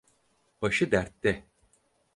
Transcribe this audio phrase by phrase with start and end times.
[0.61, 1.43] Başı dertte.